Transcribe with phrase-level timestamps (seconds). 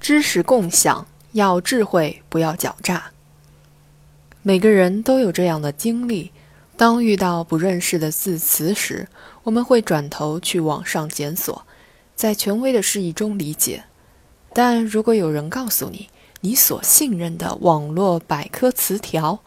[0.00, 3.10] 知识共享要智慧，不要狡诈。
[4.42, 6.32] 每个人都有这样的经历：
[6.74, 9.06] 当遇到不认识的字词时，
[9.42, 11.66] 我们会转头去网上检索，
[12.16, 13.84] 在权威的释义中理解。
[14.54, 16.08] 但如果有人告诉你，
[16.40, 19.40] 你所信任的网络百科词条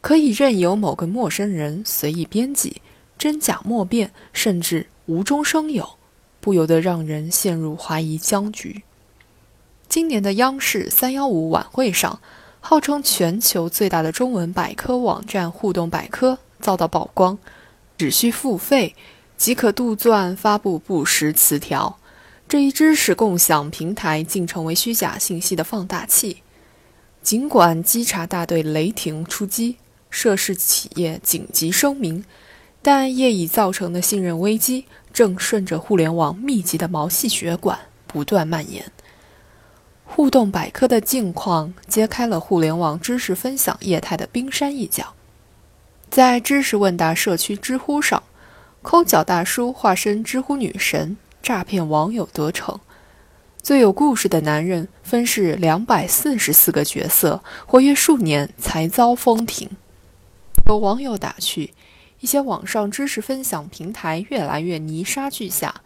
[0.00, 2.82] 可以任由某个陌生人随意编辑，
[3.16, 5.88] 真假莫辨，甚至无中生有，
[6.40, 8.82] 不由得让人陷入怀疑僵局。
[9.90, 12.20] 今年的央视三幺五晚会上，
[12.60, 17.36] 号称全球最大的中文百科网站互动百科遭到曝光，
[17.98, 18.94] 只需付费
[19.36, 21.98] 即可杜撰发布不实词条。
[22.48, 26.44] 这一知识共享平台竟成为虚假信息的放大器。
[27.20, 32.24] 尽管稽查大队雷霆出击，涉事企业紧急声明，
[32.80, 38.92] 但业已造成的信任危机正顺着互联网密集的毛细血管不断蔓延。
[40.12, 45.14] 互动百科的境况揭开了互联网知识分享业态的冰山一角。
[46.10, 48.20] 在知识问答社区知乎上，
[48.82, 52.80] 抠脚大叔化身知乎女神，诈骗网友得逞。
[53.62, 59.70] 最有故事的男人分饰两百四十四个角色，活跃数年才遭封停。
[60.66, 61.72] 有网友打趣：
[62.18, 65.82] 一些网上知识分享平台越来越泥沙俱下，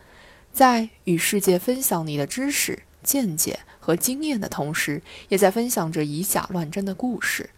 [0.51, 2.85] 在与世界分享你的知识。
[3.05, 7.51] 见解和经验的同时，也在分享着以假乱真的故事。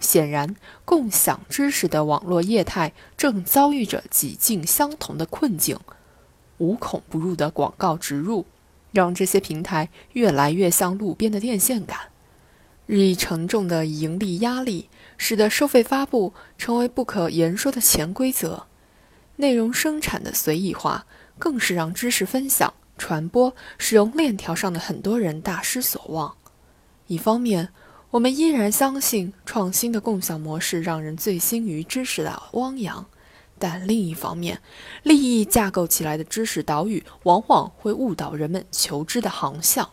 [0.00, 5.78] 显然，共享知识的网络业态正遭遇着几近相同的困境。
[6.58, 8.46] 无孔不入的广告植入，
[8.90, 11.98] 让这些平台越来越像路边的电线杆。
[12.86, 18.66] 日益沉重的盈利压力，使得收费发布成为不可言说的潜规则。
[19.36, 21.06] 内容生产的随意化，
[21.38, 22.72] 更是让知识分享。
[22.98, 26.34] 传播使用链条上的很多人大失所望。
[27.06, 27.70] 一方面，
[28.10, 33.06] 我们依然相信创新的共享模式让人醉心于知识的汪洋，
[33.58, 34.60] 但另一方面，
[35.02, 39.88] 利益架构起来的知识岛屿往往会误导人们求知的航向。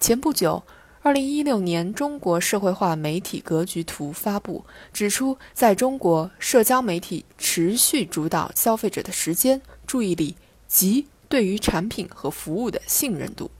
[0.00, 0.62] 前不久，
[1.02, 11.06] 二零一六年《中国社会化媒体格局图》发布，指出，在中国，社交媒体持续主导消费者的时间、注意力及。
[11.32, 13.50] 对于产品和服务的信任度，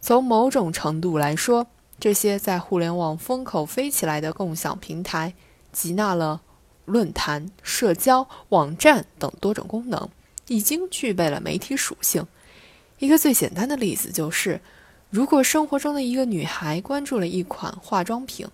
[0.00, 1.66] 从某种程度来说，
[1.98, 5.34] 这些在互联网风口飞起来的共享平台，
[5.72, 6.42] 集纳了
[6.84, 10.08] 论坛、社交网站等多种功能，
[10.46, 12.24] 已经具备了媒体属性。
[13.00, 14.60] 一个最简单的例子就是，
[15.10, 18.46] 如果生活中的一个女孩关注了一款化妆品，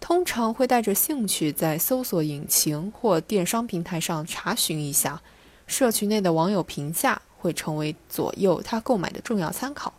[0.00, 5.22] 通常会带着兴趣在搜索引擎或电商平台上查询一下，
[5.68, 7.22] 社区内的网友评价。
[7.40, 9.94] 会成为左右他购买的重要参考。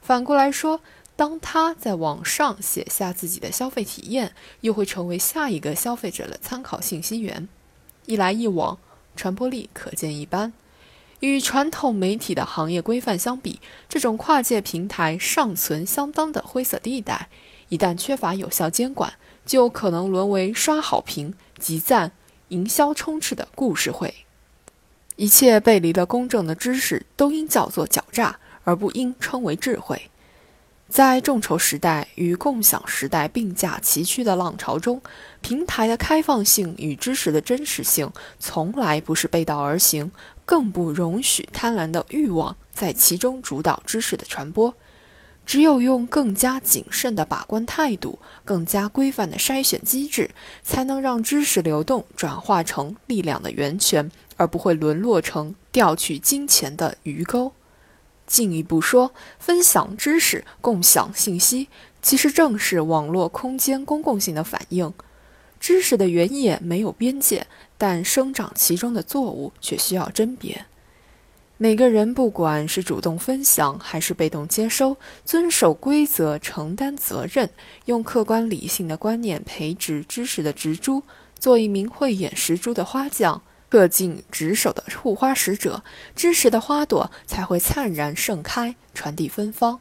[0.00, 0.80] 反过来说，
[1.16, 7.48] 当他在网上写下自己的消费体验，又会成为下一个消费者的参考信息源。
[8.06, 8.78] 一来一往，
[9.16, 10.52] 传播力可见一斑。
[11.20, 17.28] 与传统媒体的行业规范相比，这种跨界平台尚存相当的灰色地带。
[17.70, 19.14] 一旦缺乏有效监管，
[19.46, 22.12] 就可能沦为刷好评、集赞、
[22.48, 24.26] 营销充斥的故事会。
[25.16, 30.10] 一切背离了公正的知识，都应叫做狡诈，而不应称为智慧。
[30.88, 35.00] 在众筹时代与共享时代并驾齐驱的浪潮中，
[35.40, 40.10] 平台的开放性与知识的真实性从来不是背道而行，
[40.44, 44.74] 更不容许贪婪的欲望在其中主导知识的传播。
[45.46, 50.30] 只有用更加谨慎的把关态度，更加规范的筛选机制，
[50.62, 54.10] 才能让知识流动转化成力量的源泉。
[54.36, 57.52] 而不会沦落成调取金钱的鱼钩。
[58.26, 61.68] 进一步说，分享知识、共享信息，
[62.02, 64.92] 其实正是网络空间公共性的反应。
[65.60, 67.46] 知识的原野没有边界，
[67.78, 70.66] 但生长其中的作物却需要甄别。
[71.56, 77.48] 每个人，不管是主动分享还是被动接收，遵守规则、承担责任，
[77.84, 81.04] 用客观理性的观念培植知识的植株，
[81.38, 83.42] 做一名慧眼识珠的花匠。
[83.70, 85.82] 恪尽职守的护花使者，
[86.14, 89.80] 知识的花朵才会灿然盛开，传递芬芳。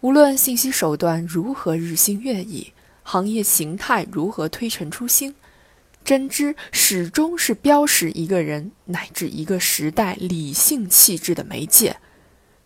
[0.00, 2.72] 无论信息手段如何日新月异，
[3.02, 5.34] 行业形态如何推陈出新，
[6.04, 11.96] 真知始终是标识一个人乃至一个时代理性气质的媒介。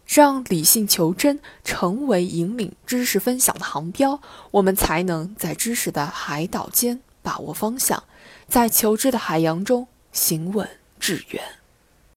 [0.04, 4.20] 让理性求真成为引领知识分享的航标，
[4.52, 8.02] 我们才能在知识的海岛间把握方向。
[8.48, 10.66] 在求知的海洋中行稳
[10.98, 11.57] 致远。